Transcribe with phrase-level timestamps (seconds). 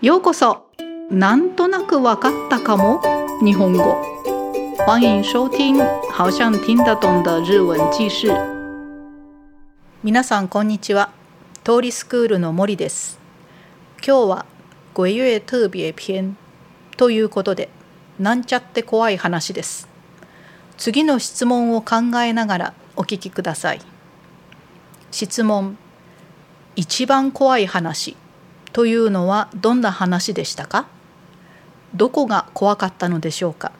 [0.00, 0.70] ようこそ。
[1.10, 3.02] なんとなくわかったかも。
[3.42, 4.00] 日本語。
[4.86, 5.76] 欢迎收听
[6.12, 8.28] 好像听得懂的日文記事。
[10.04, 11.10] 皆さんこんにちは。
[11.64, 13.18] 通りスクールの森です。
[13.96, 14.46] 今日は
[14.94, 16.36] 五月特別篇
[16.96, 17.68] ということで
[18.20, 19.88] なんちゃって怖い話です。
[20.76, 23.80] 次の質問を考えながらお聞きください。
[25.10, 25.76] 質問。
[26.76, 28.16] 一番怖い話。
[28.78, 30.86] というのはどんな話でしたか？
[31.96, 33.72] どこが怖かったのでしょうか？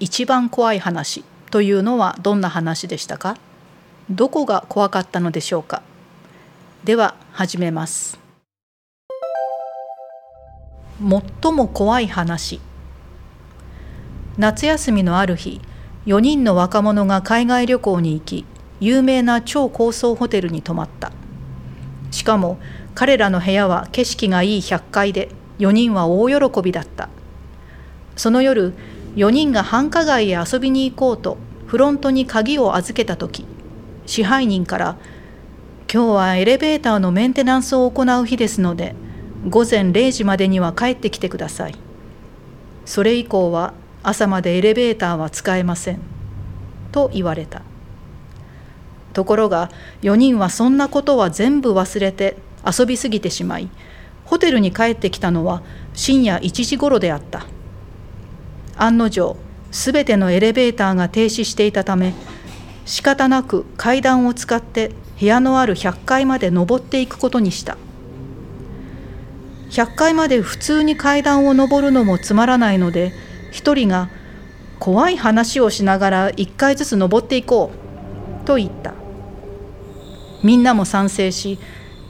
[0.00, 3.36] 一番怖い話というのはどんな話でしたか？
[4.10, 5.80] どこが怖かったのでしょうか？
[6.82, 8.18] では始めます。
[10.98, 12.60] 最も怖い話。
[14.38, 15.60] 夏休みのある日
[16.06, 18.44] 4人の若者が海外旅行に行き
[18.80, 21.12] 有名な超高層ホテルに泊まった。
[22.10, 22.58] しかも
[22.94, 25.28] 彼らの部屋は景色がいい100階で
[25.58, 27.08] 4人は大喜びだった。
[28.16, 28.74] その夜
[29.16, 31.36] 4人が繁華街へ遊びに行こうと
[31.66, 33.44] フロントに鍵を預けた時
[34.06, 34.96] 支配人から
[35.92, 38.94] 「今日はエレベーターのメンテナンスを行う日ですので
[39.48, 41.74] 午前0時までには帰ってきてください」
[42.86, 46.00] それ以降は朝までエレベーターは使えません。
[46.92, 47.62] と言われた。
[49.16, 49.70] ところが
[50.02, 52.36] 4人はそんなことは全部忘れて
[52.66, 53.70] 遊びすぎてしまい
[54.26, 55.62] ホテルに帰ってきたのは
[55.94, 57.46] 深夜1時ごろであった。
[58.76, 59.38] 案の定
[59.72, 62.12] すべてのエレベーターが停止していたため
[62.84, 67.78] 仕方なく階段を使って部屋のある100階まで登っていくことにした。
[69.70, 73.14] 100階まで普通に階段を上るのもつまらないので
[73.50, 74.10] 一人が
[74.78, 79.05] 怖い話をしながら1階ずつ登っていこうと言った。
[80.42, 81.58] みんなも賛成し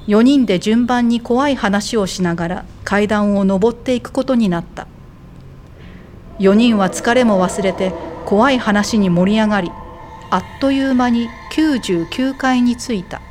[0.09, 4.87] 4人で順番に怖い話をしながら階段を上っていくことになった。
[6.39, 7.93] 4人は疲れも忘れて
[8.27, 9.71] 怖い話に盛り上がり
[10.31, 13.23] あっという間に99階に着いた、は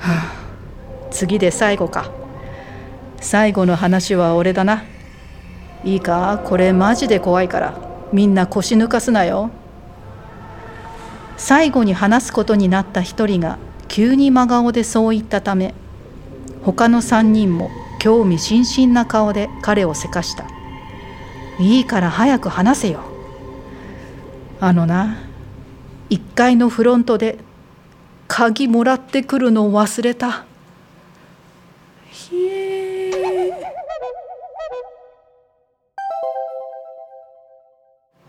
[0.00, 0.32] あ、
[1.10, 2.12] 次で最後か。
[3.20, 4.84] 最後の話は俺だな。
[5.82, 6.40] いいか？
[6.44, 7.74] これマジで怖いから。
[8.12, 9.50] みんな腰抜かすなよ。
[11.36, 13.58] 最後に話すことになった一人が
[13.88, 15.74] 急に真顔でそう言ったため
[16.62, 20.44] 他の3人も興味津々な顔で彼をせかした。
[21.58, 23.00] いいから早く話せよ。
[24.60, 25.16] あのな
[26.10, 27.38] 1階のフロントで
[28.28, 30.44] 鍵もらってくるのを忘れた。
[32.10, 33.52] ひえ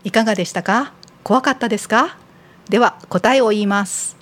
[0.04, 0.92] いかがでしたか？
[1.24, 2.16] 怖かったですか？
[2.68, 4.16] では答えを言います。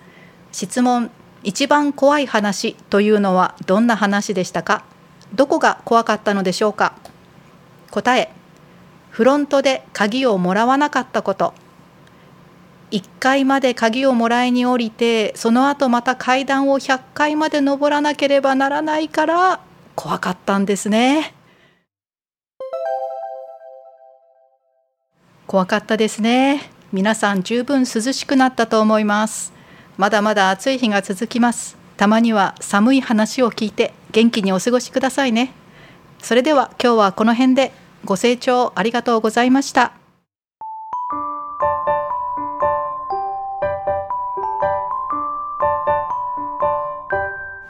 [0.53, 1.11] 質問
[1.43, 4.85] 一番怖い話というのはどんな話でしたか？
[5.35, 6.95] どこが怖かったのでしょうか？
[7.91, 8.31] 答え
[9.11, 11.55] フロントで鍵をもらわなかったこと。
[12.91, 19.61] 1階まで鍵をもらいに降りてその後また階段を100階まで登らなければならないから
[19.97, 21.35] 怖かったんですね。
[25.47, 26.74] 怖かったですね。
[26.95, 29.53] 皆さん十分涼しくなったと思います。
[29.97, 31.77] まだまだ暑い日が続きます。
[31.97, 35.53] たまには寒い話を聞いて元気にお過ごしくださいね。
[36.23, 37.73] それでは今日はこの辺で
[38.05, 39.91] ご清聴ありがとうございました。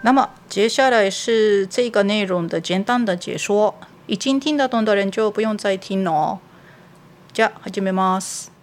[0.02, 3.74] 那么接下来是这个内容的简单的解说，
[4.06, 6.38] 已经听得懂的人就不用再听了哦。
[7.32, 8.53] じゃあ始めます。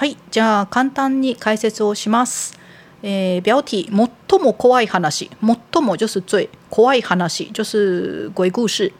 [0.00, 2.58] はい、じゃあ簡単に解説をします。
[3.02, 3.86] えー、标题
[4.30, 5.28] 最も怖い話。
[5.42, 7.52] 最も就是最怖い話。
[7.52, 8.94] 就是鬼故事。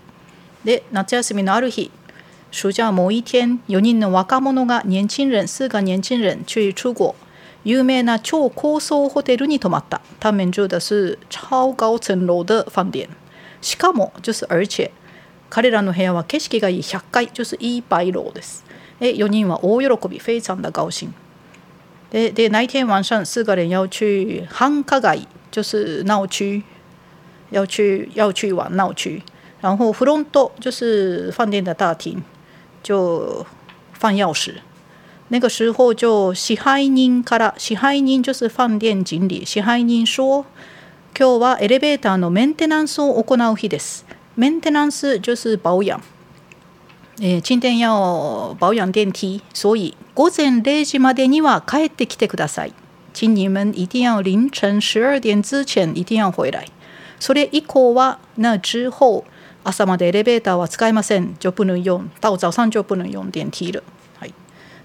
[0.62, 1.91] で夏休みのある日
[2.50, 7.15] 暑假某一天4人の若者が年轻人四个年轻人去出国。
[7.65, 10.03] 有名な超高層ホテルに泊まった。
[10.21, 13.09] 他们住的是超高層楼的飯店。
[13.63, 14.91] しかも就是而且
[15.48, 16.83] 彼らの部屋は景色がいい。
[16.83, 18.70] 100階就是一百楼です。
[19.01, 21.13] 哎，4人は大喜び、非常的高兴。
[22.13, 26.63] でで那一天晚上四个人要去繁華街，就是闹区，
[27.51, 29.23] 要去要去玩闹区。
[29.63, 32.23] 然后フロント就是饭店的大厅，
[32.83, 33.47] 就
[33.93, 34.55] 放钥匙。
[35.29, 40.45] 那个时候就支配人から支配人就是饭店经理支配人说，
[41.15, 44.05] 今日はエレベーターのメンテナンスを行う日です。
[44.37, 46.01] メンテナンス就是保養。
[47.22, 52.72] えー、今天要保養電梯，所以午前0時までには帰ってきてください。
[53.13, 56.67] 请你们一定要凌晨十二点之前一定要回来。
[57.19, 59.25] それ以降は那之后
[59.65, 63.83] 朝までエレベーターは使えません就不能用到早上就不能用電梯了、
[64.19, 64.33] はい、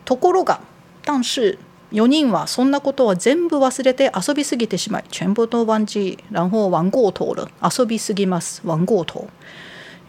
[0.04, 0.60] ところが
[1.06, 1.58] 但是
[1.94, 9.30] 4人はそんなことは全部忘れて遊びすぎてしまい全部都忘記然後玩过頭了遊びすぎます玩过頭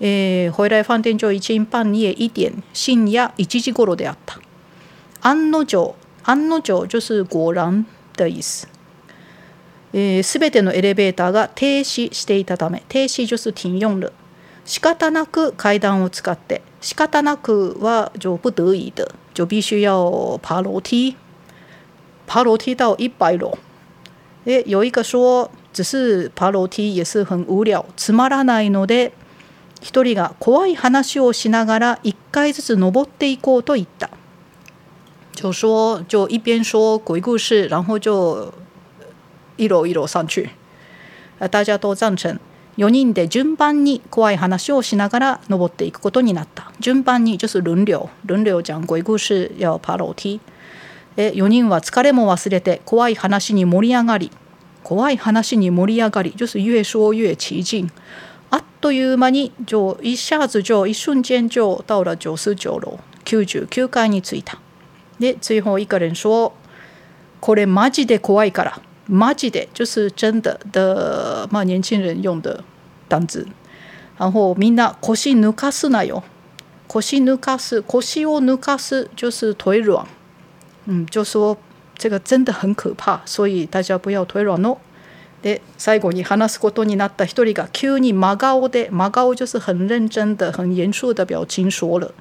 [0.01, 4.41] えー、回来飯店就已经半夜一点深夜1時頃であった。
[5.23, 5.95] 案の定
[6.25, 7.85] 案の定就是果然
[8.17, 8.69] 的意思
[9.93, 14.13] えー、全てのエレベーターが停止していたため停止就是停用了
[14.65, 21.17] 仕方なく階段を使って仕方なくは就不得已的就必须要爬楼梯
[22.27, 23.57] 爬楼梯到一百楼
[24.45, 29.13] 诶有一个说只是爬楼梯也是很无聊つまらないので
[29.81, 34.11] 一人が怖い話をしながら一回ずつ登っていこうと言った。
[35.35, 38.53] 就说就一边说鬼故事然后就
[39.57, 40.51] 一楼一楼上去。
[41.51, 42.39] 大家都赞成。
[42.79, 46.71] 4人で順番に怖い話をしながら登っていくことになった。
[46.79, 48.09] 順番に就是轮流。
[48.27, 50.41] 轮流讲鬼故事要爬楼梯。
[51.17, 54.31] え4人は疲れも忘れて怖い話に盛り上がり。
[54.83, 56.33] 怖い話に盛り上がり。
[56.33, 57.91] 就是越说越起劲。
[58.87, 64.59] という間に就一下子就一瞬間就到了九十九楼99階に着いた。
[65.19, 66.53] で最後一个人说
[67.41, 72.63] これマジで怖いからマジで就是真的的まあ年轻人用的
[73.09, 73.49] 单字。
[74.21, 76.23] 然后みんな腰抜かすなよ。
[76.87, 80.07] 腰抜かす腰を抜かす就是腿软
[80.87, 81.57] 嗯就说
[81.99, 84.77] 这个真的很可怕所以大家不要腿软哦。
[85.47, 92.13] で最後に話すことになった一人が急に真顔で真顔就是很認真的很严肃的表情说了。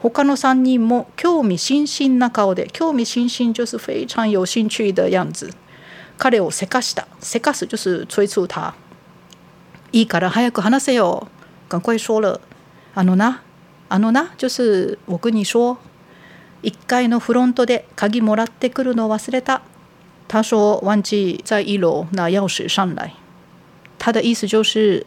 [0.00, 5.52] 他の三人も興味津々な顔で興味津々就是非常有兴趣的样子。
[6.18, 7.06] 彼をせかした。
[7.20, 8.74] せかす就是催促他。
[9.92, 11.28] いいから早く話せよ。
[11.68, 12.40] 赶快说了。
[12.96, 13.42] あのな？
[13.88, 14.30] あのな？
[14.36, 15.76] 就是我跟你说。
[16.64, 19.62] 1階のフロントで鍵もらってくるの忘れた。
[20.27, 23.13] 他说忘记在一楼拿钥匙上来
[23.97, 25.05] 他的意思就是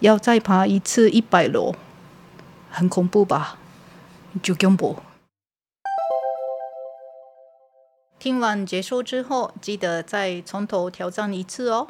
[0.00, 1.74] 要再爬一次一百楼
[2.70, 3.58] 很恐怖吧
[4.42, 4.96] 就恐怖
[8.18, 11.88] 听完结束之后，记得再从头挑战一次哦。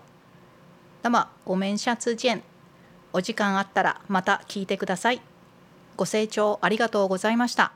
[1.03, 2.43] 那么我们下次见。
[3.13, 5.21] お時間あったらまた聞いてください。
[5.97, 7.71] ご清聴ありがとうございました。